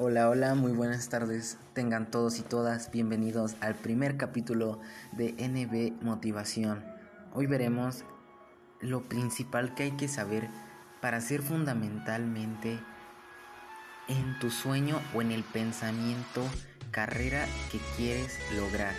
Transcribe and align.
Hola, 0.00 0.28
hola, 0.28 0.54
muy 0.54 0.70
buenas 0.70 1.08
tardes. 1.08 1.58
Tengan 1.72 2.08
todos 2.08 2.38
y 2.38 2.42
todas 2.42 2.92
bienvenidos 2.92 3.56
al 3.60 3.74
primer 3.74 4.16
capítulo 4.16 4.78
de 5.10 5.32
NB 5.32 6.04
Motivación. 6.04 6.84
Hoy 7.34 7.46
veremos 7.46 8.04
lo 8.78 9.02
principal 9.02 9.74
que 9.74 9.82
hay 9.82 9.90
que 9.96 10.06
saber 10.06 10.48
para 11.00 11.20
ser 11.20 11.42
fundamentalmente 11.42 12.78
en 14.06 14.38
tu 14.38 14.52
sueño 14.52 15.00
o 15.16 15.20
en 15.20 15.32
el 15.32 15.42
pensamiento 15.42 16.44
carrera 16.92 17.44
que 17.72 17.80
quieres 17.96 18.38
lograr. 18.54 18.94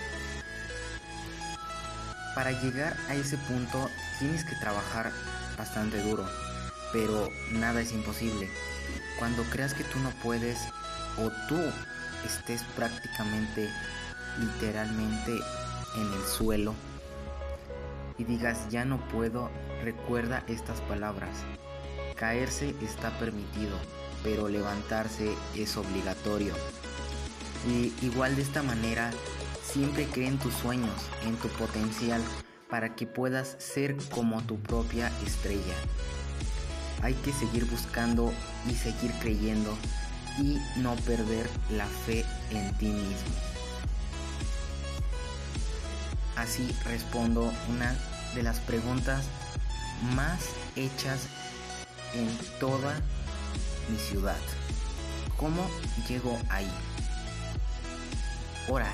Para 2.35 2.51
llegar 2.51 2.97
a 3.07 3.15
ese 3.15 3.37
punto 3.37 3.89
tienes 4.19 4.43
que 4.43 4.57
trabajar 4.57 5.13
bastante 5.57 6.01
duro, 6.01 6.25
pero 6.91 7.29
nada 7.53 7.79
es 7.79 7.93
imposible. 7.93 8.49
Cuando 9.17 9.43
creas 9.43 9.73
que 9.73 9.85
tú 9.85 9.99
no 9.99 10.09
puedes 10.21 10.57
o 11.23 11.31
tú 11.47 11.59
estés 12.25 12.63
prácticamente, 12.75 13.69
literalmente 14.39 15.39
en 15.95 16.13
el 16.13 16.23
suelo 16.23 16.73
y 18.19 18.25
digas 18.25 18.67
ya 18.69 18.85
no 18.85 18.99
puedo, 19.07 19.49
recuerda 19.83 20.43
estas 20.47 20.81
palabras. 20.81 21.29
Caerse 22.15 22.75
está 22.81 23.17
permitido, 23.17 23.77
pero 24.23 24.49
levantarse 24.49 25.33
es 25.55 25.77
obligatorio. 25.77 26.53
Y 27.67 27.93
igual 28.05 28.35
de 28.35 28.41
esta 28.41 28.61
manera, 28.61 29.11
siempre 29.63 30.05
cree 30.05 30.27
en 30.27 30.37
tus 30.37 30.53
sueños, 30.53 30.93
en 31.25 31.37
tu 31.37 31.47
potencial, 31.47 32.21
para 32.69 32.95
que 32.95 33.07
puedas 33.07 33.55
ser 33.57 33.95
como 34.09 34.41
tu 34.43 34.59
propia 34.59 35.11
estrella. 35.25 35.75
Hay 37.01 37.13
que 37.13 37.31
seguir 37.31 37.65
buscando 37.65 38.33
y 38.69 38.75
seguir 38.75 39.11
creyendo 39.21 39.73
y 40.37 40.59
no 40.77 40.95
perder 40.97 41.49
la 41.71 41.85
fe 41.85 42.25
en 42.51 42.73
ti 42.77 42.87
mismo. 42.87 43.35
Así 46.35 46.73
respondo 46.85 47.51
una 47.69 47.95
de 48.35 48.43
las 48.43 48.59
preguntas 48.59 49.25
más 50.15 50.39
hechas 50.75 51.21
en 52.13 52.29
toda 52.59 52.95
mi 53.89 53.97
ciudad. 53.97 54.37
¿Cómo 55.37 55.69
llego 56.07 56.37
ahí? 56.49 56.69
Ahora, 58.67 58.93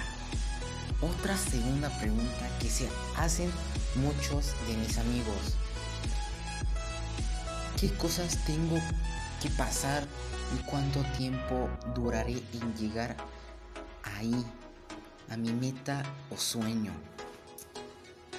otra 1.01 1.37
segunda 1.37 1.89
pregunta 1.99 2.49
que 2.59 2.69
se 2.69 2.89
hacen 3.17 3.51
muchos 3.95 4.53
de 4.67 4.77
mis 4.77 4.97
amigos. 4.97 5.55
¿Qué 7.79 7.91
cosas 7.93 8.37
tengo 8.45 8.77
que 9.41 9.49
pasar 9.49 10.07
y 10.53 10.63
cuánto 10.69 11.01
tiempo 11.17 11.69
duraré 11.93 12.41
en 12.53 12.75
llegar 12.75 13.15
ahí, 14.03 14.45
a 15.29 15.37
mi 15.37 15.51
meta 15.51 16.03
o 16.29 16.37
sueño? 16.37 16.91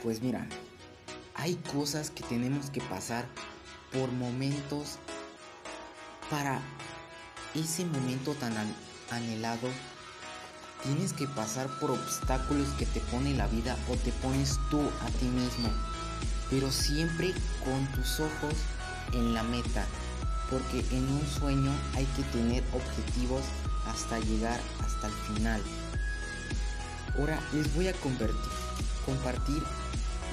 Pues 0.03 0.21
mira, 0.23 0.47
hay 1.35 1.57
cosas 1.73 2.11
que 2.11 2.23
tenemos 2.25 2.71
que 2.71 2.81
pasar 2.83 3.27
por 3.93 4.11
momentos 4.13 4.99
para 6.31 6.61
ese 7.55 7.85
momento 7.85 8.35
tan 8.35 8.53
anhelado 9.11 9.69
Tienes 10.83 11.13
que 11.13 11.27
pasar 11.27 11.67
por 11.81 11.91
obstáculos 11.91 12.69
que 12.79 12.87
te 12.87 13.01
pone 13.01 13.35
la 13.35 13.47
vida 13.49 13.77
o 13.89 13.97
te 13.97 14.13
pones 14.13 14.59
tú 14.71 14.81
a 14.81 15.07
ti 15.19 15.25
mismo, 15.27 15.69
pero 16.49 16.71
siempre 16.71 17.35
con 17.65 17.87
tus 17.93 18.21
ojos 18.21 18.55
en 19.13 19.35
la 19.35 19.43
meta, 19.43 19.85
porque 20.51 20.85
en 20.91 21.09
un 21.09 21.27
sueño 21.27 21.73
hay 21.95 22.05
que 22.17 22.23
tener 22.25 22.63
objetivos 22.73 23.43
hasta 23.87 24.19
llegar 24.21 24.61
hasta 24.85 25.09
el 25.09 25.13
final. 25.35 25.63
Ahora 27.19 27.41
les 27.53 27.75
voy 27.75 27.89
a 27.89 27.95
compartir 29.05 29.63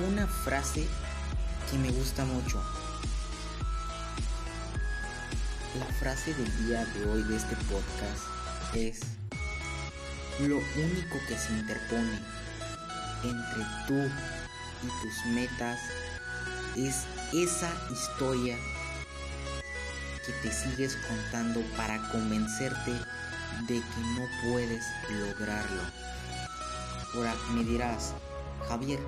una 0.08 0.28
frase 0.28 0.88
que 1.70 1.78
me 1.78 1.92
gusta 1.92 2.26
mucho. 2.26 2.62
La 5.80 5.86
frase 6.00 6.34
del 6.34 6.68
día 6.68 6.86
de 6.86 7.06
hoy 7.06 7.24
de 7.24 7.38
este 7.38 7.56
podcast 7.56 8.24
es 8.76 9.02
lo 10.40 10.58
único 10.58 11.18
que 11.28 11.38
se 11.38 11.54
interpone 11.54 12.20
entre 13.24 13.66
tú 13.88 14.12
y 14.84 14.88
tus 15.02 15.26
metas 15.34 15.80
es 16.76 17.06
esa 17.32 17.72
historia 17.92 18.58
que 20.26 20.32
te 20.42 20.52
sigues 20.52 20.98
contando 21.08 21.62
para 21.76 21.98
convencerte 22.10 22.92
de 23.68 23.76
que 23.76 24.02
no 24.16 24.52
puedes 24.52 24.86
lograrlo. 25.10 25.82
Ahora 27.14 27.36
me 27.54 27.64
dirás, 27.64 28.14
Javier, 28.68 29.00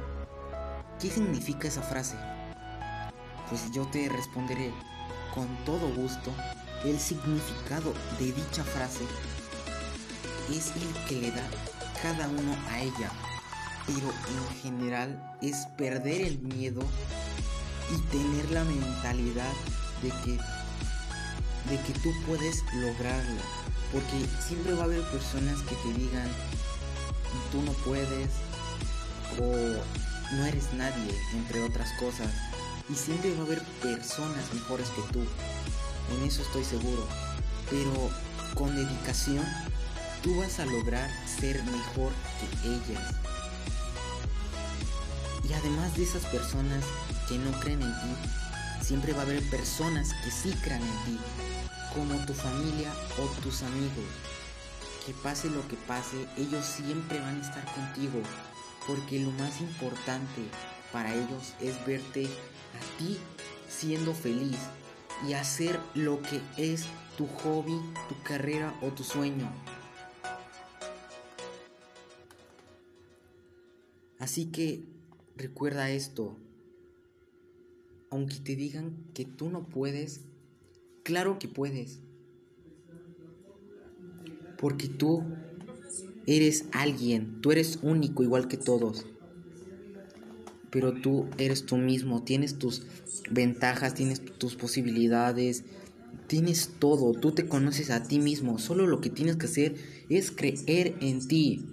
¿qué 0.99 1.09
significa 1.09 1.67
esa 1.67 1.81
frase? 1.81 2.15
Pues 3.49 3.71
yo 3.71 3.85
te 3.87 4.09
responderé 4.09 4.73
con 5.33 5.47
todo 5.65 5.87
gusto 5.93 6.33
el 6.83 6.99
significado 6.99 7.93
de 8.19 8.31
dicha 8.31 8.63
frase 8.63 9.03
es 10.51 10.71
el 10.75 11.07
que 11.07 11.15
le 11.15 11.31
da 11.31 11.43
cada 12.01 12.27
uno 12.27 12.55
a 12.69 12.79
ella, 12.79 13.11
pero 13.87 14.07
en 14.09 14.61
general 14.61 15.37
es 15.41 15.65
perder 15.77 16.21
el 16.21 16.39
miedo 16.39 16.81
y 17.91 17.99
tener 18.11 18.51
la 18.51 18.63
mentalidad 18.63 19.53
de 20.03 20.09
que 20.23 20.39
de 21.69 21.81
que 21.81 21.93
tú 21.99 22.11
puedes 22.27 22.63
lograrlo, 22.73 23.41
porque 23.91 24.25
siempre 24.45 24.73
va 24.73 24.81
a 24.81 24.85
haber 24.85 25.01
personas 25.09 25.61
que 25.61 25.75
te 25.75 25.99
digan 25.99 26.29
tú 27.51 27.61
no 27.61 27.71
puedes 27.83 28.29
o 29.39 30.35
no 30.35 30.45
eres 30.45 30.73
nadie, 30.73 31.13
entre 31.33 31.63
otras 31.63 31.91
cosas, 31.99 32.29
y 32.89 32.95
siempre 32.95 33.33
va 33.33 33.43
a 33.43 33.45
haber 33.45 33.61
personas 33.81 34.53
mejores 34.53 34.89
que 34.89 35.01
tú. 35.13 35.23
En 36.15 36.23
eso 36.23 36.41
estoy 36.41 36.63
seguro, 36.63 37.07
pero 37.69 38.09
con 38.53 38.75
dedicación 38.75 39.45
tú 40.23 40.35
vas 40.39 40.59
a 40.59 40.65
lograr 40.65 41.09
ser 41.25 41.63
mejor 41.63 42.11
que 42.39 42.67
ellas. 42.67 43.13
Y 45.47 45.53
además 45.53 45.95
de 45.95 46.03
esas 46.03 46.25
personas 46.25 46.83
que 47.27 47.37
no 47.37 47.51
creen 47.59 47.81
en 47.81 47.93
ti, 47.93 48.85
siempre 48.85 49.13
va 49.13 49.19
a 49.19 49.23
haber 49.23 49.47
personas 49.49 50.09
que 50.23 50.31
sí 50.31 50.51
creen 50.63 50.81
en 50.81 51.05
ti, 51.05 51.19
como 51.95 52.23
tu 52.25 52.33
familia 52.33 52.93
o 53.17 53.41
tus 53.41 53.63
amigos. 53.63 54.05
Que 55.05 55.13
pase 55.13 55.49
lo 55.49 55.65
que 55.69 55.77
pase, 55.87 56.27
ellos 56.37 56.65
siempre 56.65 57.19
van 57.19 57.39
a 57.39 57.41
estar 57.41 57.65
contigo, 57.73 58.21
porque 58.85 59.19
lo 59.19 59.31
más 59.31 59.61
importante 59.61 60.41
para 60.91 61.13
ellos 61.15 61.53
es 61.61 61.83
verte 61.85 62.25
a 62.25 62.97
ti 62.99 63.17
siendo 63.69 64.13
feliz 64.13 64.57
y 65.27 65.33
hacer 65.33 65.79
lo 65.93 66.21
que 66.21 66.41
es 66.57 66.85
tu 67.17 67.27
hobby, 67.27 67.79
tu 68.09 68.21
carrera 68.23 68.77
o 68.81 68.89
tu 68.89 69.03
sueño. 69.03 69.49
Así 74.19 74.47
que 74.47 74.83
recuerda 75.35 75.89
esto. 75.89 76.35
Aunque 78.09 78.35
te 78.37 78.55
digan 78.55 78.95
que 79.13 79.25
tú 79.25 79.49
no 79.49 79.67
puedes, 79.67 80.21
claro 81.05 81.37
que 81.39 81.47
puedes. 81.47 81.99
Porque 84.57 84.89
tú 84.89 85.23
eres 86.25 86.65
alguien, 86.73 87.39
tú 87.41 87.51
eres 87.51 87.79
único 87.83 88.23
igual 88.23 88.47
que 88.47 88.57
todos. 88.57 89.05
Pero 90.71 90.93
tú 90.93 91.27
eres 91.37 91.65
tú 91.65 91.77
mismo, 91.77 92.23
tienes 92.23 92.57
tus 92.57 92.87
ventajas, 93.29 93.93
tienes 93.93 94.19
tus 94.19 94.55
posibilidades, 94.55 95.63
tienes 96.27 96.71
todo, 96.79 97.13
tú 97.13 97.31
te 97.31 97.47
conoces 97.47 97.91
a 97.91 98.03
ti 98.03 98.19
mismo. 98.19 98.57
Solo 98.57 98.87
lo 98.87 98.99
que 98.99 99.11
tienes 99.11 99.35
que 99.35 99.45
hacer 99.45 99.75
es 100.09 100.31
creer 100.31 100.95
en 100.99 101.25
ti 101.27 101.65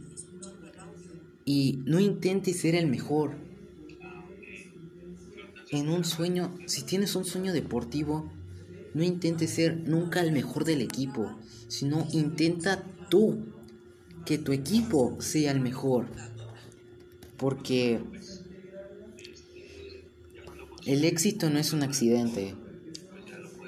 y 1.47 1.81
no 1.87 2.01
intentes 2.01 2.61
ser 2.61 2.75
el 2.75 2.87
mejor. 2.87 3.35
En 5.71 5.89
un 5.89 6.05
sueño, 6.05 6.55
si 6.67 6.83
tienes 6.83 7.17
un 7.17 7.25
sueño 7.25 7.55
deportivo, 7.55 8.31
no 8.95 9.03
intentes 9.03 9.51
ser 9.51 9.89
nunca 9.89 10.21
el 10.21 10.33
mejor 10.33 10.65
del 10.65 10.81
equipo, 10.81 11.31
sino 11.69 12.07
intenta 12.13 12.83
tú 13.09 13.47
que 14.25 14.39
tu 14.39 14.53
equipo 14.53 15.17
sea 15.21 15.51
el 15.51 15.61
mejor. 15.61 16.07
Porque 17.37 18.01
el 20.87 21.05
éxito 21.05 21.51
no 21.51 21.59
es 21.59 21.73
un 21.73 21.83
accidente, 21.83 22.55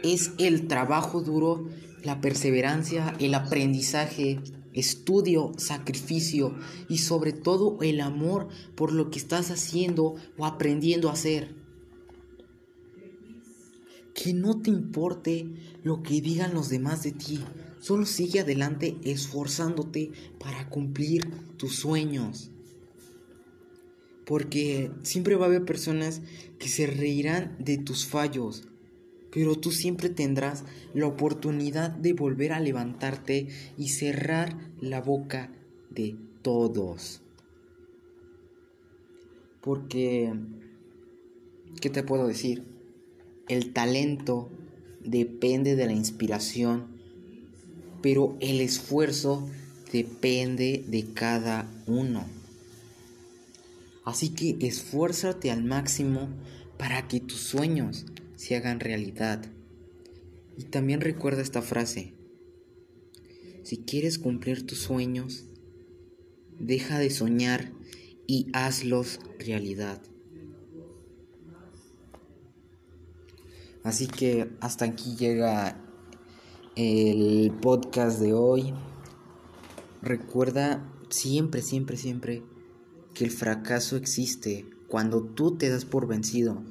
es 0.02 0.32
el 0.38 0.68
trabajo 0.68 1.22
duro, 1.22 1.68
la 2.02 2.20
perseverancia, 2.20 3.14
el 3.18 3.34
aprendizaje, 3.34 4.40
estudio, 4.74 5.52
sacrificio 5.56 6.54
y 6.88 6.98
sobre 6.98 7.32
todo 7.32 7.78
el 7.80 8.00
amor 8.00 8.48
por 8.74 8.92
lo 8.92 9.10
que 9.10 9.18
estás 9.18 9.50
haciendo 9.50 10.16
o 10.36 10.44
aprendiendo 10.44 11.08
a 11.08 11.12
hacer. 11.12 11.63
Que 14.14 14.32
no 14.32 14.62
te 14.62 14.70
importe 14.70 15.46
lo 15.82 16.02
que 16.02 16.20
digan 16.20 16.54
los 16.54 16.68
demás 16.68 17.02
de 17.02 17.12
ti, 17.12 17.40
Solo 17.84 18.06
sigue 18.06 18.40
adelante 18.40 18.96
esforzándote 19.04 20.10
para 20.38 20.70
cumplir 20.70 21.28
tus 21.58 21.76
sueños. 21.76 22.50
Porque 24.24 24.90
siempre 25.02 25.36
va 25.36 25.44
a 25.44 25.48
haber 25.48 25.66
personas 25.66 26.22
que 26.58 26.68
se 26.68 26.86
reirán 26.86 27.54
de 27.58 27.76
tus 27.76 28.06
fallos, 28.06 28.66
pero 29.30 29.56
tú 29.56 29.70
siempre 29.70 30.08
tendrás 30.08 30.64
la 30.94 31.06
oportunidad 31.06 31.90
de 31.90 32.14
volver 32.14 32.54
a 32.54 32.60
levantarte 32.60 33.48
y 33.76 33.88
cerrar 33.90 34.56
la 34.80 35.02
boca 35.02 35.52
de 35.90 36.16
todos. 36.40 37.20
Porque, 39.60 40.32
¿qué 41.82 41.90
te 41.90 42.02
puedo 42.02 42.26
decir? 42.26 42.73
El 43.48 43.72
talento 43.72 44.50
depende 45.02 45.76
de 45.76 45.86
la 45.86 45.92
inspiración 45.92 46.94
pero 48.04 48.36
el 48.40 48.60
esfuerzo 48.60 49.48
depende 49.90 50.84
de 50.86 51.14
cada 51.14 51.72
uno. 51.86 52.26
Así 54.04 54.28
que 54.28 54.58
esfuérzate 54.60 55.50
al 55.50 55.64
máximo 55.64 56.28
para 56.76 57.08
que 57.08 57.20
tus 57.20 57.40
sueños 57.40 58.04
se 58.36 58.56
hagan 58.56 58.80
realidad. 58.80 59.46
Y 60.58 60.64
también 60.64 61.00
recuerda 61.00 61.40
esta 61.40 61.62
frase. 61.62 62.12
Si 63.62 63.78
quieres 63.78 64.18
cumplir 64.18 64.66
tus 64.66 64.80
sueños, 64.80 65.46
deja 66.58 66.98
de 66.98 67.08
soñar 67.08 67.72
y 68.26 68.48
hazlos 68.52 69.18
realidad. 69.38 70.02
Así 73.84 74.06
que 74.06 74.50
hasta 74.60 74.86
aquí 74.86 75.14
llega 75.14 75.76
el 76.74 77.52
podcast 77.60 78.18
de 78.18 78.32
hoy. 78.32 78.74
Recuerda 80.00 80.90
siempre, 81.10 81.60
siempre, 81.60 81.98
siempre 81.98 82.42
que 83.12 83.24
el 83.24 83.30
fracaso 83.30 83.96
existe 83.96 84.66
cuando 84.88 85.22
tú 85.22 85.56
te 85.56 85.68
das 85.68 85.84
por 85.84 86.06
vencido. 86.06 86.62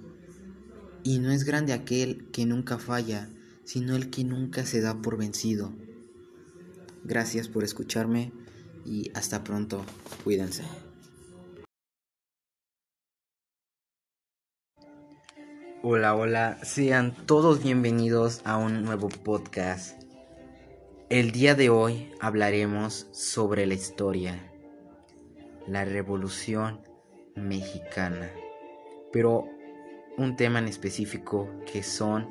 Y 1.03 1.19
no 1.19 1.31
es 1.31 1.43
grande 1.43 1.73
aquel 1.73 2.29
que 2.31 2.47
nunca 2.47 2.79
falla, 2.79 3.29
sino 3.63 3.95
el 3.95 4.09
que 4.09 4.23
nunca 4.23 4.65
se 4.65 4.81
da 4.81 5.01
por 5.01 5.17
vencido. 5.17 5.71
Gracias 7.03 7.47
por 7.47 7.63
escucharme 7.63 8.33
y 8.85 9.11
hasta 9.13 9.43
pronto. 9.43 9.85
Cuídense. 10.23 10.63
Hola, 15.85 16.15
hola, 16.15 16.59
sean 16.63 17.13
todos 17.25 17.61
bienvenidos 17.61 18.39
a 18.45 18.55
un 18.55 18.83
nuevo 18.83 19.09
podcast. 19.09 20.01
El 21.09 21.33
día 21.33 21.55
de 21.55 21.69
hoy 21.69 22.09
hablaremos 22.21 23.07
sobre 23.11 23.65
la 23.65 23.73
historia, 23.73 24.49
la 25.67 25.83
revolución 25.83 26.79
mexicana, 27.35 28.31
pero 29.11 29.49
un 30.17 30.37
tema 30.37 30.59
en 30.59 30.69
específico 30.69 31.49
que 31.69 31.83
son 31.83 32.29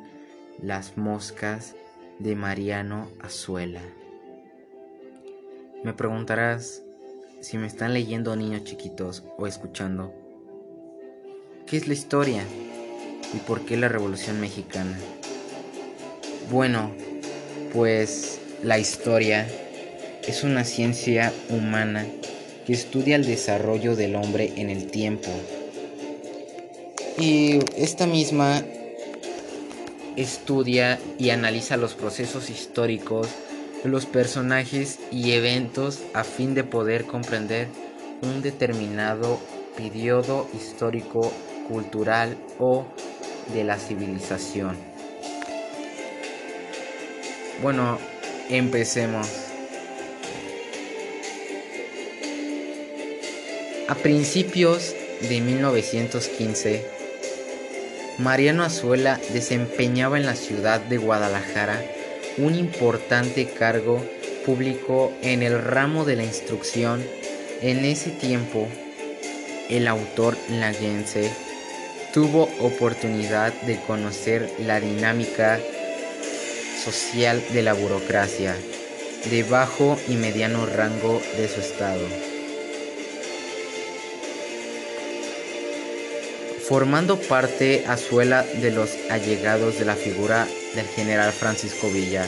las 0.59 0.97
moscas 0.97 1.77
de 2.21 2.35
Mariano 2.35 3.11
Azuela. 3.21 3.83
Me 5.85 5.93
preguntarás 5.93 6.83
si 7.43 7.59
me 7.59 7.67
están 7.67 7.93
leyendo 7.93 8.35
niños 8.35 8.65
chiquitos 8.65 9.25
o 9.37 9.47
escuchando. 9.47 10.11
¿Qué 11.67 11.77
es 11.77 11.87
la 11.87 11.93
historia? 11.93 12.47
¿Y 13.35 13.39
por 13.47 13.65
qué 13.65 13.77
la 13.77 13.89
Revolución 13.89 14.41
Mexicana? 14.41 14.99
Bueno, 16.51 16.91
pues 17.73 18.41
la 18.63 18.79
historia 18.79 19.49
es 20.27 20.45
una 20.45 20.65
ciencia 20.65 21.33
humana 21.49 22.07
que 22.67 22.73
estudia 22.73 23.17
el 23.17 23.27
desarrollo 23.27 23.97
del 23.97 24.17
hombre 24.17 24.53
en 24.57 24.71
el 24.71 24.91
tiempo. 24.91 25.31
Y 27.19 27.61
esta 27.77 28.07
misma 28.07 28.63
estudia 30.17 30.99
y 31.19 31.31
analiza 31.31 31.77
los 31.77 31.95
procesos 31.95 32.51
históricos, 32.51 33.29
los 33.85 34.07
personajes 34.07 34.99
y 35.11 35.33
eventos 35.33 36.01
a 36.15 36.25
fin 36.25 36.55
de 36.55 36.65
poder 36.65 37.05
comprender 37.05 37.69
un 38.23 38.43
determinado 38.43 39.41
periodo 39.77 40.49
histórico, 40.55 41.33
cultural 41.69 42.37
o 42.59 42.87
de 43.53 43.65
la 43.65 43.77
civilización. 43.79 44.77
Bueno, 47.63 47.99
empecemos. 48.49 49.29
A 53.89 53.95
principios 53.95 54.95
de 55.29 55.41
1915, 55.41 56.87
Mariano 58.19 58.63
Azuela 58.63 59.21
desempeñaba 59.33 60.19
en 60.19 60.27
la 60.27 60.35
ciudad 60.35 60.81
de 60.81 60.99
Guadalajara 60.99 61.83
un 62.39 62.55
importante 62.55 63.47
cargo 63.47 64.05
público 64.45 65.13
en 65.23 65.43
el 65.43 65.63
ramo 65.63 66.05
de 66.05 66.17
la 66.17 66.25
instrucción. 66.25 67.05
En 67.61 67.85
ese 67.85 68.11
tiempo, 68.11 68.69
el 69.69 69.87
autor 69.87 70.37
laguense 70.51 71.31
tuvo 72.13 72.51
oportunidad 72.61 73.53
de 73.63 73.81
conocer 73.81 74.53
la 74.59 74.81
dinámica 74.81 75.59
social 76.85 77.43
de 77.53 77.63
la 77.63 77.73
burocracia 77.73 78.55
de 79.31 79.43
bajo 79.45 79.99
y 80.09 80.17
mediano 80.17 80.67
rango 80.67 81.23
de 81.37 81.49
su 81.49 81.61
estado. 81.61 82.07
Formando 86.69 87.19
parte 87.19 87.85
Azuela 87.87 88.45
de 88.61 88.71
los 88.71 88.91
allegados 89.11 89.79
de 89.79 89.85
la 89.85 89.95
figura 89.95 90.47
del 90.75 90.87
general 90.87 91.33
Francisco 91.33 91.89
Villa, 91.91 92.27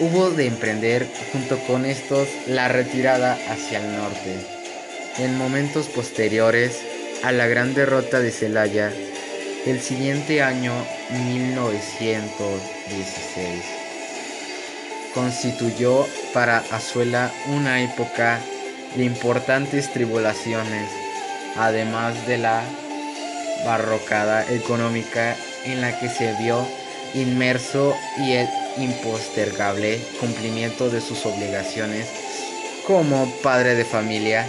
hubo 0.00 0.30
de 0.30 0.46
emprender 0.46 1.06
junto 1.32 1.58
con 1.66 1.84
estos 1.84 2.28
la 2.46 2.68
retirada 2.68 3.38
hacia 3.48 3.80
el 3.80 3.96
norte. 3.96 4.36
En 5.18 5.36
momentos 5.36 5.86
posteriores 5.86 6.80
a 7.24 7.32
la 7.32 7.46
gran 7.46 7.74
derrota 7.74 8.20
de 8.20 8.30
Celaya 8.30 8.92
el 9.64 9.80
siguiente 9.80 10.42
año 10.42 10.74
1916. 11.08 13.64
Constituyó 15.14 16.06
para 16.34 16.58
Azuela 16.58 17.32
una 17.48 17.82
época 17.82 18.40
de 18.94 19.04
importantes 19.04 19.90
tribulaciones, 19.90 20.90
además 21.56 22.26
de 22.26 22.36
la 22.36 22.62
barrocada 23.64 24.44
económica 24.52 25.34
en 25.64 25.80
la 25.80 25.98
que 25.98 26.10
se 26.10 26.34
vio 26.34 26.68
inmerso 27.14 27.96
y 28.18 28.32
el 28.32 28.48
impostergable 28.76 29.98
cumplimiento 30.20 30.90
de 30.90 31.00
sus 31.00 31.24
obligaciones 31.24 32.06
como 32.86 33.32
padre 33.42 33.76
de 33.76 33.86
familia 33.86 34.46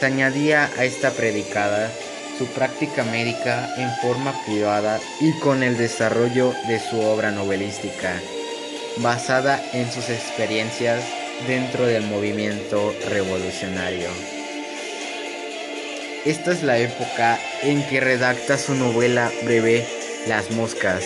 se 0.00 0.06
añadía 0.06 0.70
a 0.78 0.84
esta 0.86 1.10
predicada 1.10 1.92
su 2.38 2.46
práctica 2.46 3.04
médica 3.04 3.68
en 3.76 3.90
forma 4.00 4.32
privada 4.46 4.98
y 5.20 5.38
con 5.40 5.62
el 5.62 5.76
desarrollo 5.76 6.54
de 6.68 6.80
su 6.80 6.98
obra 7.00 7.30
novelística, 7.30 8.14
basada 8.96 9.62
en 9.74 9.92
sus 9.92 10.08
experiencias 10.08 11.04
dentro 11.46 11.84
del 11.84 12.02
movimiento 12.04 12.94
revolucionario. 13.10 14.08
Esta 16.24 16.52
es 16.52 16.62
la 16.62 16.78
época 16.78 17.38
en 17.62 17.86
que 17.88 18.00
redacta 18.00 18.56
su 18.56 18.74
novela 18.74 19.30
breve 19.44 19.86
Las 20.26 20.50
Moscas, 20.50 21.04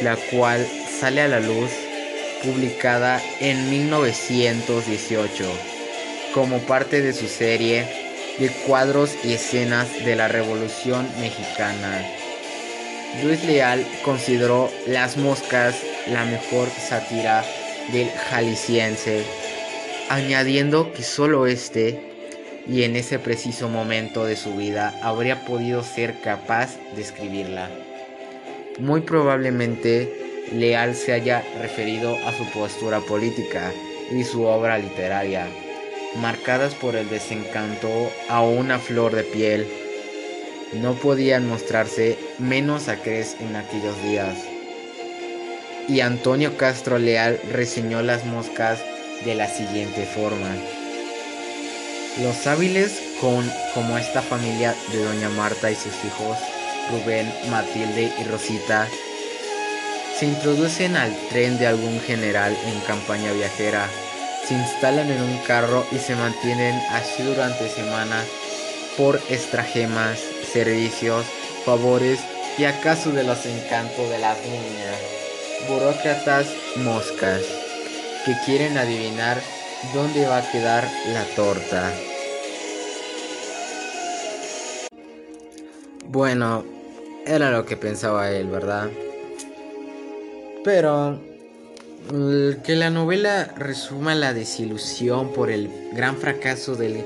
la 0.00 0.16
cual 0.32 0.66
sale 1.00 1.20
a 1.20 1.28
la 1.28 1.38
luz 1.38 1.70
publicada 2.42 3.22
en 3.38 3.70
1918 3.70 5.44
como 6.34 6.58
parte 6.60 7.02
de 7.02 7.12
su 7.12 7.28
serie 7.28 8.01
de 8.38 8.48
cuadros 8.66 9.14
y 9.24 9.34
escenas 9.34 9.88
de 10.04 10.16
la 10.16 10.28
Revolución 10.28 11.06
Mexicana. 11.20 12.02
Luis 13.22 13.44
Leal 13.44 13.86
consideró 14.04 14.70
Las 14.86 15.16
Moscas 15.16 15.76
la 16.08 16.24
mejor 16.24 16.68
sátira 16.70 17.44
del 17.92 18.10
jalisciense, 18.10 19.22
añadiendo 20.08 20.92
que 20.92 21.02
solo 21.02 21.46
este, 21.46 22.00
y 22.66 22.84
en 22.84 22.96
ese 22.96 23.18
preciso 23.18 23.68
momento 23.68 24.24
de 24.24 24.36
su 24.36 24.54
vida, 24.54 24.94
habría 25.02 25.44
podido 25.44 25.82
ser 25.82 26.20
capaz 26.20 26.76
de 26.94 27.02
escribirla. 27.02 27.68
Muy 28.78 29.02
probablemente 29.02 30.10
Leal 30.52 30.94
se 30.94 31.12
haya 31.12 31.42
referido 31.60 32.16
a 32.26 32.32
su 32.32 32.44
postura 32.50 33.00
política 33.00 33.72
y 34.10 34.24
su 34.24 34.44
obra 34.44 34.78
literaria, 34.78 35.46
marcadas 36.16 36.74
por 36.74 36.96
el 36.96 37.08
desencanto 37.08 38.10
a 38.28 38.42
una 38.42 38.78
flor 38.78 39.14
de 39.14 39.24
piel. 39.24 39.66
No 40.74 40.94
podían 40.94 41.46
mostrarse 41.48 42.18
menos 42.38 42.88
acres 42.88 43.36
en 43.40 43.56
aquellos 43.56 44.00
días. 44.02 44.36
y 45.88 46.00
Antonio 46.00 46.56
Castro 46.56 46.98
Leal 46.98 47.40
reseñó 47.50 48.02
las 48.02 48.24
moscas 48.24 48.80
de 49.24 49.34
la 49.34 49.48
siguiente 49.48 50.04
forma. 50.04 50.48
Los 52.20 52.46
hábiles 52.46 53.02
con, 53.20 53.50
como 53.74 53.98
esta 53.98 54.22
familia 54.22 54.74
de 54.92 55.02
doña 55.02 55.28
Marta 55.30 55.70
y 55.70 55.74
sus 55.74 55.94
hijos, 56.04 56.38
Rubén, 56.90 57.32
Matilde 57.50 58.12
y 58.20 58.24
Rosita, 58.24 58.86
se 60.18 60.26
introducen 60.26 60.94
al 60.96 61.14
tren 61.30 61.58
de 61.58 61.66
algún 61.66 62.00
general 62.00 62.56
en 62.66 62.80
campaña 62.80 63.32
viajera, 63.32 63.88
se 64.52 64.58
instalan 64.58 65.10
en 65.10 65.22
un 65.22 65.38
carro 65.46 65.86
y 65.92 65.96
se 65.96 66.14
mantienen 66.14 66.78
así 66.90 67.22
durante 67.22 67.70
semanas 67.70 68.26
por 68.98 69.18
estragemas, 69.30 70.18
servicios, 70.52 71.24
favores 71.64 72.20
y 72.58 72.64
acaso 72.64 73.12
de 73.12 73.24
los 73.24 73.46
encantos 73.46 74.10
de 74.10 74.18
las 74.18 74.36
niñas, 74.42 74.98
burócratas 75.68 76.48
moscas, 76.76 77.40
que 78.26 78.34
quieren 78.44 78.76
adivinar 78.76 79.40
dónde 79.94 80.26
va 80.26 80.38
a 80.38 80.52
quedar 80.52 80.86
la 81.14 81.24
torta. 81.34 81.90
Bueno, 86.08 86.62
era 87.24 87.50
lo 87.50 87.64
que 87.64 87.78
pensaba 87.78 88.30
él, 88.30 88.48
¿verdad? 88.48 88.90
Pero 90.62 91.31
que 92.08 92.76
la 92.76 92.90
novela 92.90 93.44
resuma 93.56 94.14
la 94.14 94.34
desilusión 94.34 95.32
por 95.32 95.50
el 95.50 95.70
gran 95.92 96.16
fracaso 96.16 96.74
del, 96.74 97.04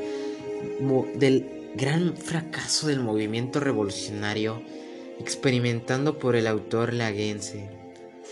del 1.17 1.73
gran 1.75 2.17
fracaso 2.17 2.87
del 2.87 3.01
movimiento 3.01 3.61
revolucionario 3.61 4.63
experimentando 5.21 6.19
por 6.19 6.37
el 6.37 6.47
autor 6.47 6.93
laguense. 6.93 7.69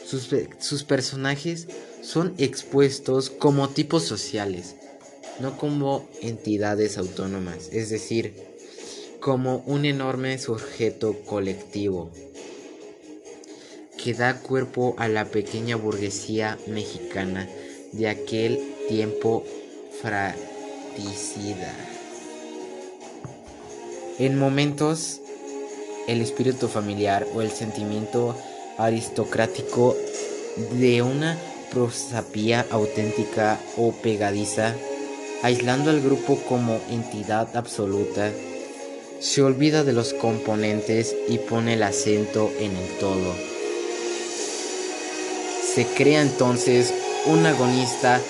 Sus, 0.05 0.29
sus, 0.59 0.85
personajes 0.85 1.69
son 2.03 2.35
expuestos 2.39 3.31
como 3.31 3.71
tipos 3.71 4.05
sociales, 4.05 4.77
no 5.41 5.57
como 5.57 6.09
entidades 6.21 6.99
autónomas, 6.99 7.71
es 7.73 7.89
decir, 7.89 8.35
como 9.21 9.59
un 9.67 9.87
enorme 9.87 10.39
sujeto 10.39 11.19
colectivo 11.25 12.13
que 14.05 14.13
da 14.13 14.39
cuerpo 14.39 14.95
a 14.99 15.09
la 15.09 15.25
pequeña 15.25 15.77
burguesía 15.77 16.59
mexicana 16.67 17.49
de 17.93 18.09
aquel 18.09 18.61
tiempo 18.87 19.45
fratricida. 20.03 21.75
En 24.19 24.39
momentos, 24.39 25.23
el 26.07 26.21
espíritu 26.21 26.69
familiar 26.69 27.27
o 27.35 27.41
el 27.41 27.51
sentimiento 27.51 28.37
aristocrático 28.77 29.97
de 30.73 31.01
una 31.01 31.39
prosapía 31.73 32.67
auténtica 32.71 33.59
o 33.79 33.93
pegadiza, 33.93 34.75
aislando 35.43 35.89
al 35.89 36.03
grupo 36.03 36.37
como 36.47 36.79
entidad 36.91 37.57
absoluta, 37.57 38.31
se 39.19 39.43
olvida 39.43 39.83
de 39.83 39.95
los 39.95 40.13
componentes 40.13 41.17
y 41.27 41.39
pone 41.39 41.73
el 41.73 41.83
acento 41.83 42.53
en 42.61 42.77
el 42.77 42.99
todo. 43.01 43.54
Se 45.75 45.87
crea 45.87 46.23
entonces 46.23 46.95
un 47.27 47.45
agonista 47.47 48.21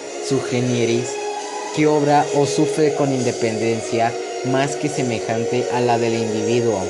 generis 0.50 1.10
que 1.76 1.86
obra 1.86 2.24
o 2.34 2.46
sufre 2.46 2.94
con 2.94 3.12
independencia 3.12 4.12
más 4.46 4.76
que 4.76 4.88
semejante 4.88 5.66
a 5.72 5.80
la 5.80 5.98
del 5.98 6.14
individuo. 6.14 6.80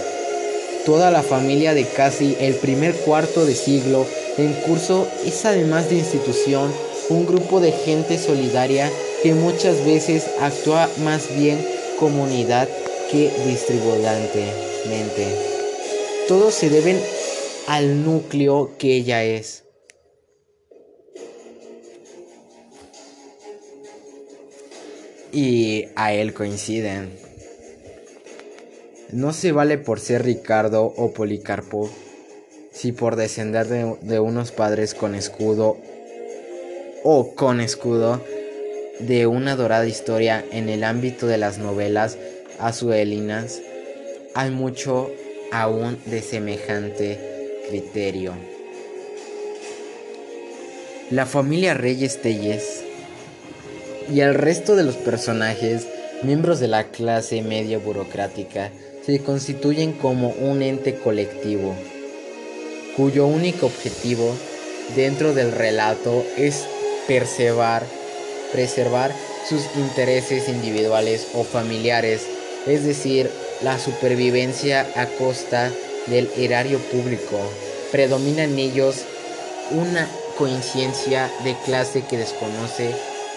Toda 0.85 1.11
la 1.11 1.23
familia 1.23 1.75
de 1.75 1.87
casi 1.87 2.37
el 2.39 2.55
primer 2.55 2.95
cuarto 2.95 3.47
de 3.47 3.55
siglo 3.55 4.07
en 4.37 4.53
curso 4.67 5.09
es 5.25 5.45
además 5.45 5.89
de 5.89 5.97
institución 5.97 6.71
un 7.09 7.27
grupo 7.27 7.61
de 7.61 7.73
gente 7.73 8.19
solidaria 8.19 8.91
que 9.23 9.35
muchas 9.35 9.85
veces 9.85 10.27
actúa 10.41 10.89
más 11.03 11.35
bien 11.37 11.59
comunidad 11.99 12.69
que 13.11 13.31
distribuidantemente. 13.47 15.27
Todos 16.29 16.55
se 16.55 16.71
deben 16.71 17.01
al 17.67 18.05
núcleo 18.05 18.71
que 18.79 18.97
ella 18.97 19.25
es. 19.25 19.64
Y 25.35 25.89
a 25.97 26.13
él 26.13 26.33
coinciden. 26.33 27.11
No 29.11 29.33
se 29.33 29.53
vale 29.53 29.79
por 29.79 30.01
ser 30.01 30.25
Ricardo 30.25 30.85
o 30.85 31.13
Policarpo, 31.13 31.91
si 32.73 32.93
por 32.93 33.17
descender 33.17 33.67
de, 34.01 34.21
unos 34.21 34.53
padres 34.53 34.95
con 34.95 35.15
escudo 35.15 35.77
o 37.03 37.35
con 37.35 37.61
escudo 37.61 38.21
de 39.01 39.27
una 39.27 39.57
dorada 39.57 39.87
historia 39.87 40.45
en 40.53 40.69
el 40.69 40.85
ámbito 40.85 41.27
de 41.27 41.39
las 41.39 41.59
novelas 41.59 42.17
azuelinas, 42.59 43.61
hay 44.35 44.51
mucho 44.51 45.11
aún 45.53 45.99
de 46.07 46.23
semejante 46.23 47.19
criterio. 47.69 48.35
La 51.11 51.27
familia 51.27 51.75
Reyes 51.75 52.21
Telles 52.23 52.85
y 54.13 54.21
el 54.21 54.35
resto 54.35 54.77
de 54.77 54.85
los 54.85 54.97
personajes, 54.97 55.87
miembros 56.23 56.61
de 56.61 56.69
la 56.69 56.85
clase 56.85 57.43
media 57.43 57.79
burocrática, 57.79 58.71
se 59.05 59.23
constituyen 59.23 59.93
como 59.93 60.31
un 60.31 60.63
ente 60.63 60.95
colectivo, 60.95 61.75
cuyo 62.97 63.27
único 63.27 63.67
objetivo 63.67 64.35
dentro 64.97 65.35
del 65.35 65.53
relato 65.53 66.25
es 66.37 66.65
preservar 67.07 67.85
sus 69.49 69.63
intereses 69.77 70.49
individuales 70.49 71.27
o 71.35 71.45
familiares, 71.45 72.23
es 72.67 72.85
decir, 72.85 73.31
la 73.63 73.79
supervivencia 73.79 74.87
a 74.95 75.07
costa 75.07 75.71
del 76.07 76.31
erario 76.37 76.79
público. 76.79 77.39
Predomina 77.93 78.45
en 78.45 78.59
ellos 78.59 79.05
una 79.71 80.09
conciencia 80.39 81.31
de 81.45 81.55
clase 81.65 82.03
que 82.09 82.19
desconoce 82.19 82.91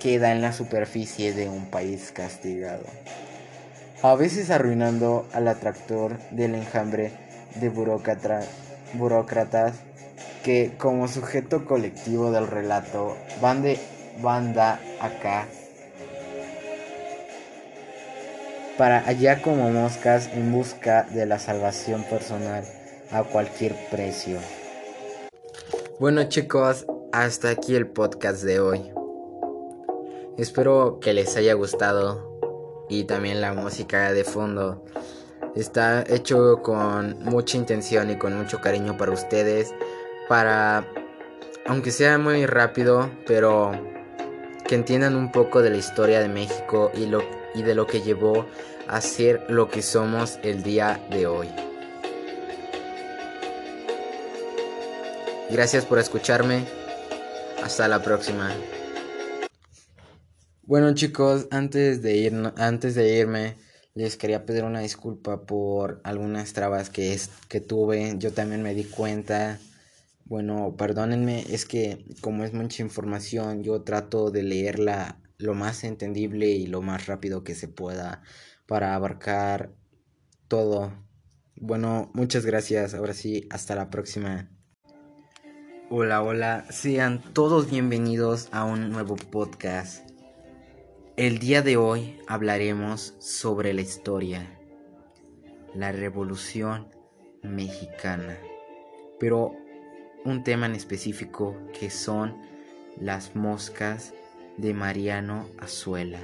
queda 0.00 0.32
en 0.32 0.40
la 0.40 0.52
superficie 0.52 1.34
de 1.34 1.48
un 1.48 1.66
país 1.66 2.10
castigado. 2.12 2.84
A 4.02 4.14
veces 4.14 4.50
arruinando 4.50 5.28
al 5.34 5.48
atractor 5.48 6.18
del 6.30 6.54
enjambre 6.54 7.12
de 7.56 7.68
burócratas 8.94 9.74
que 10.42 10.72
como 10.78 11.06
sujeto 11.06 11.66
colectivo 11.66 12.30
del 12.30 12.46
relato 12.46 13.14
van 13.42 13.62
de 13.62 13.78
banda 14.22 14.80
acá 15.00 15.46
para 18.80 19.06
allá 19.06 19.42
como 19.42 19.68
moscas 19.68 20.30
en 20.32 20.52
busca 20.52 21.02
de 21.02 21.26
la 21.26 21.38
salvación 21.38 22.02
personal 22.04 22.64
a 23.12 23.24
cualquier 23.24 23.74
precio. 23.90 24.38
Bueno 25.98 26.24
chicos, 26.30 26.86
hasta 27.12 27.50
aquí 27.50 27.74
el 27.74 27.88
podcast 27.88 28.42
de 28.42 28.58
hoy. 28.58 28.90
Espero 30.38 30.98
que 30.98 31.12
les 31.12 31.36
haya 31.36 31.52
gustado 31.52 32.38
y 32.88 33.04
también 33.04 33.42
la 33.42 33.52
música 33.52 34.14
de 34.14 34.24
fondo. 34.24 34.82
Está 35.54 36.02
hecho 36.08 36.62
con 36.62 37.22
mucha 37.22 37.58
intención 37.58 38.10
y 38.10 38.16
con 38.16 38.34
mucho 38.34 38.62
cariño 38.62 38.96
para 38.96 39.12
ustedes, 39.12 39.74
para, 40.26 40.88
aunque 41.66 41.90
sea 41.90 42.16
muy 42.16 42.46
rápido, 42.46 43.10
pero 43.26 43.72
que 44.66 44.74
entiendan 44.74 45.16
un 45.16 45.30
poco 45.32 45.60
de 45.60 45.68
la 45.68 45.76
historia 45.76 46.20
de 46.20 46.30
México 46.30 46.90
y, 46.94 47.04
lo, 47.04 47.20
y 47.54 47.62
de 47.62 47.74
lo 47.74 47.86
que 47.86 48.00
llevó 48.02 48.46
a 48.88 49.00
ser 49.00 49.44
lo 49.48 49.70
que 49.70 49.82
somos 49.82 50.38
el 50.42 50.62
día 50.62 51.00
de 51.10 51.26
hoy. 51.26 51.48
Gracias 55.50 55.84
por 55.84 55.98
escucharme. 55.98 56.64
Hasta 57.62 57.88
la 57.88 58.02
próxima. 58.02 58.50
Bueno 60.62 60.94
chicos, 60.94 61.48
antes 61.50 62.00
de, 62.02 62.16
ir, 62.16 62.52
antes 62.56 62.94
de 62.94 63.18
irme, 63.18 63.56
les 63.94 64.16
quería 64.16 64.46
pedir 64.46 64.64
una 64.64 64.80
disculpa 64.80 65.42
por 65.42 66.00
algunas 66.04 66.52
trabas 66.52 66.90
que, 66.90 67.12
es, 67.12 67.30
que 67.48 67.60
tuve. 67.60 68.14
Yo 68.18 68.32
también 68.32 68.62
me 68.62 68.74
di 68.74 68.84
cuenta. 68.84 69.58
Bueno, 70.24 70.76
perdónenme, 70.78 71.44
es 71.50 71.66
que 71.66 72.04
como 72.20 72.44
es 72.44 72.52
mucha 72.52 72.82
información, 72.82 73.64
yo 73.64 73.82
trato 73.82 74.30
de 74.30 74.44
leerla 74.44 75.19
lo 75.40 75.54
más 75.54 75.84
entendible 75.84 76.48
y 76.48 76.66
lo 76.66 76.82
más 76.82 77.06
rápido 77.06 77.44
que 77.44 77.54
se 77.54 77.68
pueda 77.68 78.22
para 78.66 78.94
abarcar 78.94 79.72
todo. 80.48 80.92
Bueno, 81.56 82.10
muchas 82.14 82.46
gracias. 82.46 82.94
Ahora 82.94 83.14
sí, 83.14 83.46
hasta 83.50 83.74
la 83.74 83.90
próxima. 83.90 84.50
Hola, 85.90 86.22
hola, 86.22 86.66
sean 86.70 87.20
todos 87.32 87.68
bienvenidos 87.68 88.48
a 88.52 88.64
un 88.64 88.90
nuevo 88.90 89.16
podcast. 89.16 90.08
El 91.16 91.38
día 91.38 91.62
de 91.62 91.76
hoy 91.76 92.18
hablaremos 92.28 93.14
sobre 93.18 93.74
la 93.74 93.80
historia, 93.80 94.56
la 95.74 95.90
revolución 95.90 96.88
mexicana, 97.42 98.38
pero 99.18 99.56
un 100.24 100.44
tema 100.44 100.66
en 100.66 100.74
específico 100.74 101.56
que 101.78 101.90
son 101.90 102.40
las 102.98 103.34
moscas 103.34 104.14
de 104.60 104.74
Mariano 104.74 105.48
Azuela. 105.58 106.20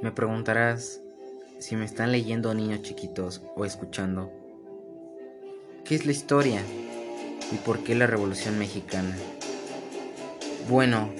Me 0.00 0.10
preguntarás 0.10 1.00
si 1.58 1.76
me 1.76 1.84
están 1.84 2.12
leyendo 2.12 2.54
niños 2.54 2.80
chiquitos 2.82 3.42
o 3.56 3.66
escuchando. 3.66 4.32
¿Qué 5.84 5.94
es 5.94 6.06
la 6.06 6.12
historia? 6.12 6.62
¿Y 7.52 7.56
por 7.56 7.80
qué 7.80 7.94
la 7.94 8.06
Revolución 8.06 8.58
Mexicana? 8.58 9.14
Bueno, 10.68 11.10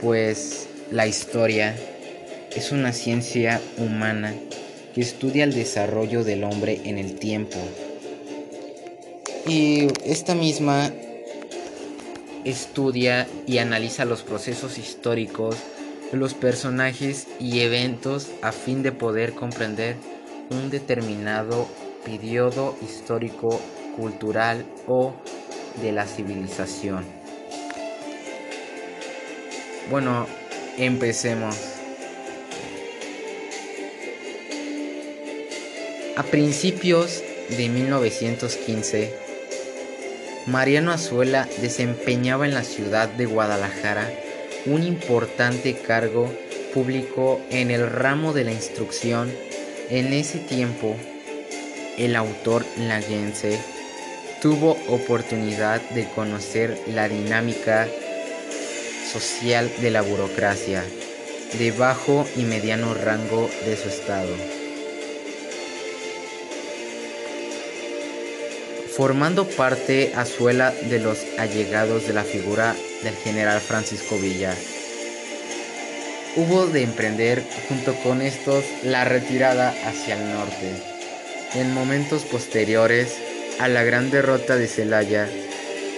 pues 0.00 0.68
la 0.90 1.06
historia 1.06 1.76
es 2.50 2.72
una 2.72 2.92
ciencia 2.92 3.60
humana 3.78 4.34
que 4.94 5.00
estudia 5.00 5.44
el 5.44 5.54
desarrollo 5.54 6.24
del 6.24 6.42
hombre 6.42 6.80
en 6.84 6.98
el 6.98 7.14
tiempo. 7.20 7.58
Y 9.46 9.86
esta 10.04 10.34
misma 10.34 10.90
estudia 12.44 13.26
y 13.46 13.58
analiza 13.58 14.04
los 14.04 14.22
procesos 14.22 14.78
históricos, 14.78 15.56
los 16.12 16.34
personajes 16.34 17.26
y 17.38 17.60
eventos 17.60 18.28
a 18.42 18.52
fin 18.52 18.82
de 18.82 18.92
poder 18.92 19.32
comprender 19.32 19.96
un 20.50 20.70
determinado 20.70 21.68
periodo 22.04 22.76
histórico, 22.82 23.60
cultural 23.96 24.64
o 24.86 25.14
de 25.82 25.92
la 25.92 26.06
civilización. 26.06 27.04
Bueno, 29.90 30.26
empecemos. 30.78 31.56
A 36.16 36.22
principios 36.22 37.22
de 37.56 37.68
1915, 37.68 39.29
Mariano 40.50 40.90
Azuela 40.90 41.48
desempeñaba 41.60 42.44
en 42.44 42.54
la 42.54 42.64
ciudad 42.64 43.08
de 43.08 43.26
Guadalajara 43.26 44.10
un 44.66 44.82
importante 44.82 45.76
cargo 45.76 46.28
público 46.74 47.40
en 47.50 47.70
el 47.70 47.88
ramo 47.88 48.32
de 48.32 48.42
la 48.42 48.50
instrucción. 48.50 49.32
En 49.90 50.12
ese 50.12 50.40
tiempo, 50.40 50.96
el 51.96 52.16
autor 52.16 52.64
laguense 52.76 53.60
tuvo 54.42 54.76
oportunidad 54.88 55.80
de 55.90 56.08
conocer 56.08 56.76
la 56.88 57.08
dinámica 57.08 57.86
social 59.12 59.70
de 59.80 59.90
la 59.92 60.02
burocracia 60.02 60.82
de 61.58 61.70
bajo 61.70 62.26
y 62.36 62.42
mediano 62.42 62.94
rango 62.94 63.48
de 63.64 63.76
su 63.76 63.88
estado. 63.88 64.59
Formando 69.00 69.48
parte 69.48 70.12
Azuela 70.14 70.74
de 70.90 70.98
los 70.98 71.24
allegados 71.38 72.06
de 72.06 72.12
la 72.12 72.22
figura 72.22 72.76
del 73.02 73.14
general 73.14 73.58
Francisco 73.58 74.18
Villa, 74.18 74.54
hubo 76.36 76.66
de 76.66 76.82
emprender 76.82 77.42
junto 77.66 77.94
con 78.02 78.20
estos 78.20 78.62
la 78.82 79.06
retirada 79.06 79.74
hacia 79.86 80.16
el 80.16 80.34
norte. 80.34 80.74
En 81.54 81.72
momentos 81.72 82.24
posteriores, 82.24 83.16
a 83.58 83.68
la 83.68 83.84
gran 83.84 84.10
derrota 84.10 84.56
de 84.56 84.68
Celaya 84.68 85.30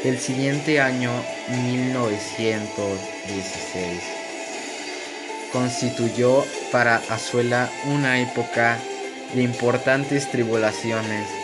el 0.05 0.21
siguiente 0.21 0.81
año 0.81 1.11
1916. 1.49 4.01
Constituyó 5.53 6.45
para 6.71 7.03
Azuela 7.09 7.69
una 7.87 8.21
época 8.21 8.79
de 9.35 9.43
importantes 9.43 10.31
tribulaciones, 10.31 11.42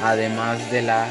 además 0.00 0.70
de 0.70 0.82
la 0.82 1.06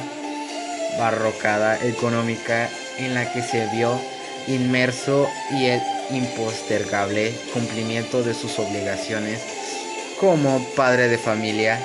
barrocada 0.98 1.78
económica 1.86 2.70
en 2.98 3.14
la 3.14 3.32
que 3.32 3.42
se 3.42 3.68
vio 3.68 4.00
inmerso 4.48 5.28
y 5.52 5.66
el 5.66 5.82
impostergable 6.12 7.34
cumplimiento 7.54 8.24
de 8.24 8.34
sus 8.34 8.58
obligaciones 8.60 9.42
como 10.20 10.64
padre 10.76 11.10
de 11.10 11.18
familia 11.18 11.80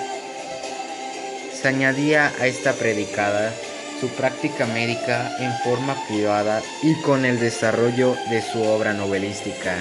se 1.61 1.69
añadía 1.69 2.33
a 2.41 2.47
esta 2.47 2.73
predicada 2.73 3.53
su 4.01 4.09
práctica 4.09 4.67
médica 4.67 5.31
en 5.39 5.53
forma 5.59 5.95
privada 6.09 6.61
y 6.83 7.01
con 7.03 7.25
el 7.25 7.39
desarrollo 7.39 8.17
de 8.31 8.43
su 8.43 8.61
obra 8.61 8.95
novelística, 8.95 9.77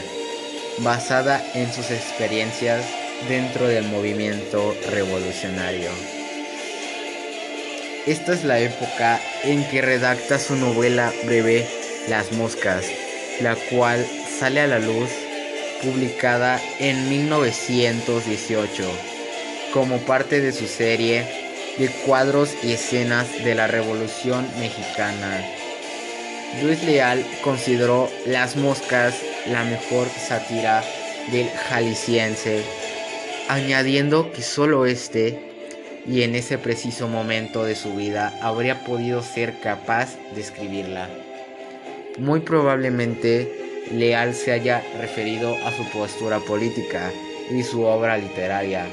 basada 0.78 1.44
en 1.56 1.74
sus 1.74 1.90
experiencias 1.90 2.86
dentro 3.28 3.68
del 3.68 3.86
movimiento 3.86 4.76
revolucionario. 4.92 6.21
Esta 8.08 8.34
es 8.34 8.44
la 8.44 8.60
época 8.60 9.20
en 9.44 9.64
que 9.70 9.80
redacta 9.84 10.40
su 10.40 10.56
novela 10.56 11.14
breve 11.24 11.68
Las 12.10 12.32
Moscas, 12.32 12.86
la 13.42 13.56
cual 13.70 14.04
sale 14.40 14.62
a 14.62 14.66
la 14.66 14.80
luz 14.80 15.12
publicada 15.84 16.60
en 16.80 17.10
1918 17.10 18.84
como 19.72 20.00
parte 20.00 20.42
de 20.42 20.52
su 20.52 20.66
serie 20.66 21.26
de 21.78 21.90
cuadros 21.90 22.56
y 22.64 22.72
escenas 22.72 23.28
de 23.44 23.54
la 23.54 23.68
Revolución 23.68 24.48
Mexicana. 24.60 25.46
Luis 26.64 26.84
Leal 26.84 27.24
consideró 27.44 28.10
Las 28.26 28.56
Moscas 28.56 29.14
la 29.46 29.64
mejor 29.64 30.08
sátira 30.10 30.84
del 31.32 31.50
jalisciense, 31.52 32.64
añadiendo 33.48 34.32
que 34.32 34.42
solo 34.42 34.88
este, 34.88 35.51
y 36.06 36.24
en 36.24 36.36
ese 36.36 36.58
preciso 36.58 37.08
momento 37.08 37.64
de 37.64 37.76
su 37.76 37.96
vida, 37.96 38.34
habría 38.42 38.84
podido 38.84 39.22
ser 39.22 39.60
capaz 39.60 40.16
de 40.34 40.42
escribirla. 40.42 41.10
Muy 42.18 42.42
probablemente 42.42 43.52
Leal 43.92 44.34
se 44.34 44.52
haya 44.52 44.84
referido 45.00 45.56
a 45.66 45.72
su 45.72 45.84
postura 45.92 46.40
política 46.40 47.12
y 47.50 47.64
su 47.64 47.84
obra 47.84 48.18
literaria, 48.18 48.88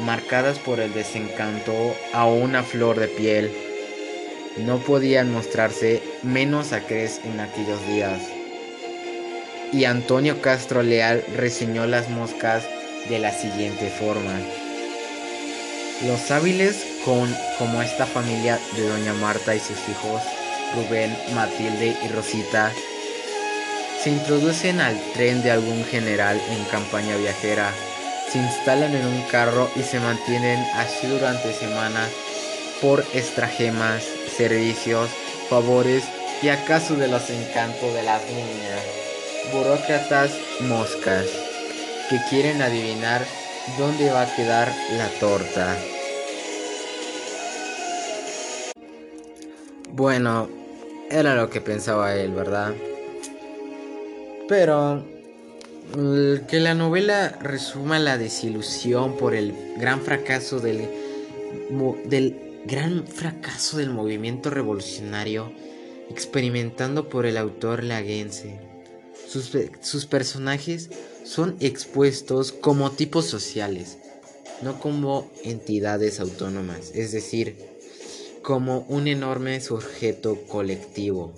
marcadas 0.00 0.58
por 0.58 0.80
el 0.80 0.92
desencanto 0.92 1.72
a 2.12 2.26
una 2.26 2.62
flor 2.62 2.98
de 2.98 3.08
piel. 3.08 3.50
No 4.58 4.78
podían 4.78 5.32
mostrarse 5.32 6.02
menos 6.22 6.72
acres 6.72 7.20
en 7.24 7.40
aquellos 7.40 7.86
días. 7.86 8.20
Y 9.72 9.84
Antonio 9.84 10.40
Castro 10.40 10.82
Leal 10.82 11.24
reseñó 11.36 11.86
las 11.86 12.08
moscas 12.08 12.64
de 13.08 13.18
la 13.18 13.32
siguiente 13.32 13.88
forma. 13.88 14.38
Los 16.04 16.30
hábiles 16.30 16.84
con, 17.04 17.34
como 17.58 17.82
esta 17.82 18.06
familia 18.06 18.58
de 18.76 18.88
doña 18.88 19.14
Marta 19.14 19.54
y 19.54 19.60
sus 19.60 19.78
hijos, 19.88 20.22
Rubén, 20.74 21.16
Matilde 21.34 21.96
y 22.04 22.08
Rosita, 22.08 22.72
se 24.02 24.10
introducen 24.10 24.80
al 24.80 25.00
tren 25.14 25.42
de 25.42 25.50
algún 25.50 25.84
general 25.84 26.40
en 26.50 26.64
campaña 26.64 27.16
viajera 27.16 27.72
se 28.30 28.38
instalan 28.38 28.94
en 28.94 29.06
un 29.06 29.22
carro 29.22 29.70
y 29.76 29.82
se 29.82 30.00
mantienen 30.00 30.58
así 30.74 31.06
durante 31.06 31.52
semanas 31.52 32.10
por 32.80 33.04
estragemas, 33.14 34.02
servicios, 34.36 35.08
favores 35.48 36.04
y 36.42 36.48
acaso 36.48 36.96
de 36.96 37.08
los 37.08 37.30
encantos 37.30 37.94
de 37.94 38.02
las 38.02 38.22
niñas, 38.26 38.82
burócratas 39.52 40.32
moscas, 40.60 41.26
que 42.10 42.18
quieren 42.28 42.60
adivinar 42.62 43.24
¿dónde 43.78 44.10
va 44.10 44.22
a 44.22 44.36
quedar 44.36 44.72
la 44.96 45.08
torta? 45.20 45.76
Bueno, 49.92 50.48
era 51.10 51.34
lo 51.34 51.50
que 51.50 51.60
pensaba 51.60 52.14
él, 52.16 52.32
¿verdad? 52.32 52.74
Pero 54.48 55.04
que 56.48 56.60
la 56.60 56.74
novela 56.74 57.28
resuma 57.40 57.98
la 57.98 58.18
desilusión 58.18 59.16
por 59.16 59.34
el 59.34 59.54
gran 59.78 60.00
fracaso 60.00 60.60
del, 60.60 60.88
del 62.06 62.62
gran 62.66 63.06
fracaso 63.06 63.78
del 63.78 63.90
movimiento 63.90 64.50
revolucionario 64.50 65.52
experimentando 66.10 67.08
por 67.08 67.26
el 67.26 67.36
autor 67.36 67.84
laguense. 67.84 68.58
Sus, 69.28 69.56
sus 69.80 70.06
personajes 70.06 70.90
son 71.26 71.56
expuestos 71.60 72.52
como 72.52 72.92
tipos 72.92 73.26
sociales, 73.26 73.98
no 74.62 74.78
como 74.78 75.28
entidades 75.42 76.20
autónomas, 76.20 76.92
es 76.94 77.12
decir, 77.12 77.56
como 78.42 78.86
un 78.88 79.08
enorme 79.08 79.60
sujeto 79.60 80.40
colectivo 80.48 81.32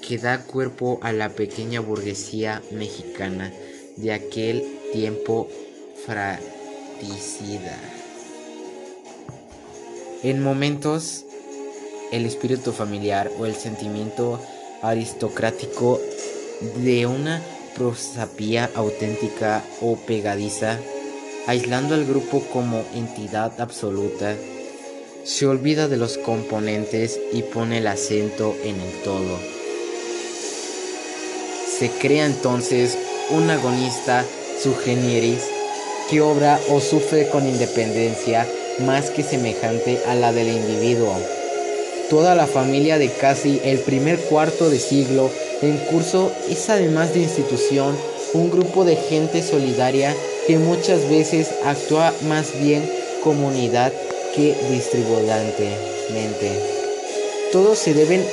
que 0.00 0.16
da 0.16 0.42
cuerpo 0.44 0.98
a 1.02 1.12
la 1.12 1.28
pequeña 1.28 1.80
burguesía 1.80 2.62
mexicana 2.70 3.52
de 3.96 4.12
aquel 4.12 4.64
tiempo 4.90 5.48
fratricida. 6.06 7.78
En 10.22 10.42
momentos, 10.42 11.26
el 12.10 12.24
espíritu 12.24 12.72
familiar 12.72 13.30
o 13.38 13.44
el 13.44 13.54
sentimiento 13.54 14.40
aristocrático 14.80 16.00
de 16.82 17.06
una 17.06 17.42
prosapía 17.78 18.70
auténtica 18.74 19.62
o 19.80 19.96
pegadiza, 19.96 20.78
aislando 21.46 21.94
al 21.94 22.04
grupo 22.04 22.42
como 22.52 22.84
entidad 22.94 23.60
absoluta, 23.60 24.34
se 25.24 25.46
olvida 25.46 25.88
de 25.88 25.96
los 25.96 26.18
componentes 26.18 27.20
y 27.32 27.42
pone 27.42 27.78
el 27.78 27.86
acento 27.86 28.56
en 28.64 28.80
el 28.80 28.92
todo. 29.04 29.38
Se 31.78 31.90
crea 31.90 32.26
entonces 32.26 32.98
un 33.30 33.48
agonista 33.48 34.24
generis 34.84 35.44
que 36.10 36.20
obra 36.20 36.58
o 36.70 36.80
sufre 36.80 37.28
con 37.28 37.46
independencia 37.46 38.46
más 38.80 39.10
que 39.10 39.22
semejante 39.22 40.00
a 40.06 40.14
la 40.14 40.32
del 40.32 40.48
individuo. 40.48 41.14
Toda 42.10 42.34
la 42.34 42.46
familia 42.46 42.98
de 42.98 43.10
casi 43.10 43.60
el 43.62 43.78
primer 43.80 44.18
cuarto 44.18 44.70
de 44.70 44.80
siglo 44.80 45.30
en 45.62 45.78
curso 45.90 46.32
es 46.48 46.68
además 46.70 47.14
de 47.14 47.20
institución 47.20 47.96
un 48.34 48.50
grupo 48.50 48.84
de 48.84 48.96
gente 48.96 49.42
solidaria 49.42 50.14
que 50.46 50.58
muchas 50.58 51.08
veces 51.08 51.50
actúa 51.64 52.12
más 52.28 52.58
bien 52.60 52.82
comunidad 53.22 53.92
que 54.34 54.54
distribuidantemente. 54.70 56.50
Todos 57.52 57.78
se 57.78 57.94
deben 57.94 58.24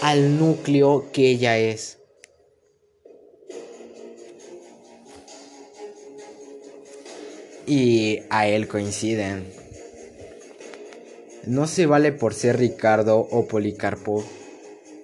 al 0.00 0.38
núcleo 0.38 1.06
que 1.12 1.30
ella 1.30 1.58
es. 1.58 1.98
y 7.68 8.22
a 8.30 8.48
él 8.48 8.66
coinciden. 8.66 9.44
No 11.44 11.66
se 11.66 11.86
vale 11.86 12.12
por 12.12 12.34
ser 12.34 12.58
Ricardo 12.58 13.18
o 13.18 13.46
Policarpo, 13.46 14.24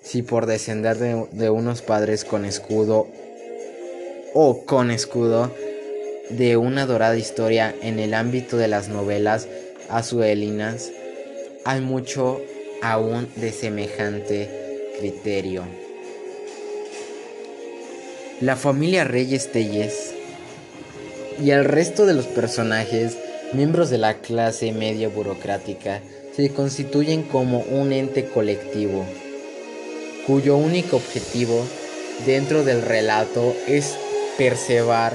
si 0.05 0.23
por 0.23 0.47
descender 0.47 0.99
de, 0.99 1.51
unos 1.51 1.83
padres 1.83 2.25
con 2.25 2.45
escudo 2.45 3.09
o 4.35 4.65
con 4.65 4.91
escudo 4.91 5.51
de 6.29 6.57
una 6.57 6.87
dorada 6.87 7.17
historia 7.17 7.75
en 7.81 7.99
el 7.99 8.15
ámbito 8.15 8.57
de 8.57 8.69
las 8.69 8.89
novelas 8.89 9.49
azuelinas, 9.89 10.91
hay 11.65 11.81
mucho 11.81 12.41
aún 12.83 13.29
de 13.37 13.51
semejante 13.51 14.51
criterio. 14.99 15.65
La 18.41 18.57
familia 18.57 19.05
Reyes 19.05 19.53
Telles 19.53 20.13
y 21.43 21.51
el 21.51 21.65
resto 21.65 22.05
de 22.05 22.15
los 22.15 22.27
personajes, 22.27 23.17
miembros 23.55 23.89
de 23.89 23.99
la 23.99 24.19
clase 24.19 24.73
media 24.73 25.09
burocrática, 25.09 26.03
se 26.37 26.51
constituyen 26.51 27.23
como 27.23 27.61
un 27.61 27.93
ente 27.93 28.27
colectivo, 28.27 29.07
cuyo 30.27 30.57
único 30.57 30.97
objetivo 30.97 31.65
dentro 32.27 32.65
del 32.65 32.83
relato 32.83 33.55
es 33.67 33.95
preservar, 34.37 35.15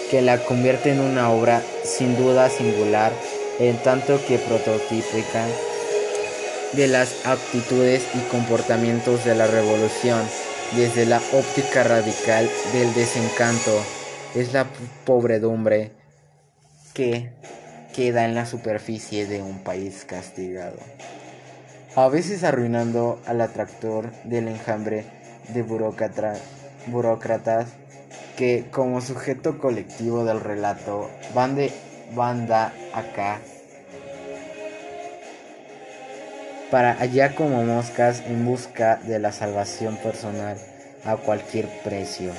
que 0.10 0.22
la 0.22 0.38
convierte 0.38 0.92
en 0.92 1.02
una 1.02 1.32
obra 1.32 1.62
sin 1.84 2.16
duda 2.16 2.50
singular 2.50 3.12
en 3.60 3.76
tanto 3.84 4.26
que 4.26 4.38
prototípica 4.38 5.46
de 6.72 6.88
las 6.88 7.26
actitudes 7.26 8.04
y 8.16 8.20
comportamientos 8.32 9.26
de 9.26 9.36
la 9.36 9.48
revolución 9.48 10.22
desde 10.78 11.06
la 11.06 11.22
óptica 11.34 11.84
radical 11.84 12.50
del 12.72 12.94
desencanto. 12.94 13.84
Es 14.34 14.54
la 14.54 14.66
pobredumbre 15.04 15.92
que 16.94 17.34
queda 17.94 18.26
en 18.26 18.36
la 18.36 18.46
superficie 18.46 19.26
de 19.26 19.42
un 19.42 19.60
país 19.60 20.04
castigado, 20.06 20.78
a 21.96 22.10
veces 22.10 22.44
arruinando 22.44 23.22
al 23.26 23.40
atractor 23.40 24.12
del 24.24 24.50
enjambre 24.50 25.06
de 25.50 25.62
burócratas 26.88 27.70
que 28.36 28.66
como 28.72 29.00
sujeto 29.00 29.60
colectivo 29.60 30.26
del 30.26 30.42
relato 30.42 31.10
van 31.34 31.56
de 31.56 31.72
banda 32.16 32.74
acá 32.94 33.40
para 36.74 37.00
allá 37.00 37.36
como 37.36 37.64
moscas 37.64 38.24
en 38.26 38.46
busca 38.46 38.96
de 38.96 39.20
la 39.20 39.32
salvación 39.32 39.96
personal 39.98 40.58
a 41.06 41.18
cualquier 41.18 41.68
precio. 41.84 42.32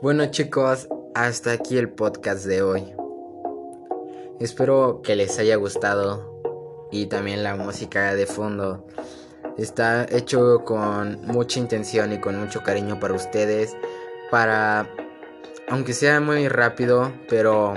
Bueno 0.00 0.26
chicos, 0.26 0.88
hasta 1.14 1.52
aquí 1.52 1.78
el 1.78 1.90
podcast 1.90 2.44
de 2.44 2.62
hoy. 2.62 3.01
Espero 4.42 5.02
que 5.04 5.14
les 5.14 5.38
haya 5.38 5.54
gustado 5.54 6.88
y 6.90 7.06
también 7.06 7.44
la 7.44 7.54
música 7.54 8.12
de 8.16 8.26
fondo. 8.26 8.84
Está 9.56 10.04
hecho 10.10 10.64
con 10.64 11.24
mucha 11.24 11.60
intención 11.60 12.12
y 12.12 12.18
con 12.18 12.40
mucho 12.40 12.60
cariño 12.64 12.98
para 12.98 13.14
ustedes, 13.14 13.76
para, 14.32 14.90
aunque 15.68 15.92
sea 15.92 16.18
muy 16.18 16.48
rápido, 16.48 17.12
pero 17.28 17.74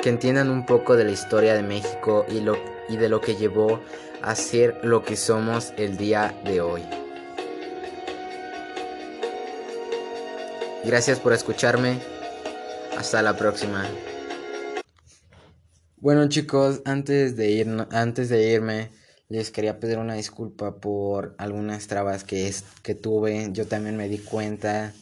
que 0.00 0.10
entiendan 0.10 0.48
un 0.48 0.64
poco 0.64 0.94
de 0.94 1.06
la 1.06 1.10
historia 1.10 1.54
de 1.54 1.64
México 1.64 2.24
y 2.28 2.38
lo 2.38 2.56
y 2.88 2.96
de 2.96 3.08
lo 3.08 3.20
que 3.20 3.34
llevó 3.34 3.80
a 4.22 4.36
ser 4.36 4.78
lo 4.84 5.02
que 5.02 5.16
somos 5.16 5.72
el 5.76 5.96
día 5.96 6.40
de 6.44 6.60
hoy. 6.60 6.82
Gracias 10.84 11.18
por 11.18 11.32
escucharme. 11.32 11.98
Hasta 12.96 13.22
la 13.22 13.36
próxima. 13.36 13.84
Bueno 16.04 16.28
chicos, 16.28 16.82
antes 16.84 17.34
de, 17.34 17.50
ir, 17.50 17.66
antes 17.90 18.28
de 18.28 18.52
irme, 18.52 18.90
Les 19.30 19.50
quería 19.50 19.80
pedir 19.80 19.96
una 19.96 20.12
disculpa 20.12 20.78
por 20.78 21.34
algunas 21.38 21.86
trabas 21.86 22.24
que, 22.24 22.46
es, 22.46 22.62
que 22.82 22.94
tuve. 22.94 23.48
Yo 23.52 23.66
también 23.66 23.96
me 23.96 24.06
di 24.10 24.18
cuenta. 24.18 24.92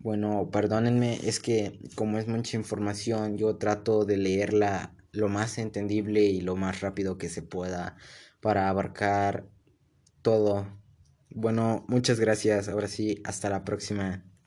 Bueno, 0.00 0.50
perdónenme, 0.52 1.18
es 1.26 1.40
que 1.40 1.80
como 1.94 2.18
es 2.18 2.28
mucha 2.28 2.58
información, 2.58 3.38
yo 3.38 3.56
trato 3.56 4.04
de 4.04 4.18
leerla 4.18 4.94
lo 5.12 5.30
más 5.30 5.56
entendible 5.56 6.20
y 6.24 6.42
lo 6.42 6.56
más 6.56 6.82
rápido 6.82 7.16
que 7.16 7.30
se 7.30 7.40
pueda 7.40 7.96
para 8.42 8.68
abarcar 8.68 9.46
todo. 10.22 10.66
Bueno, 11.30 11.86
muchas 11.88 12.20
gracias. 12.20 12.68
Ahora 12.68 12.88
sí, 12.88 13.22
hasta 13.24 13.48
la 13.48 13.64
próxima. 13.64 14.24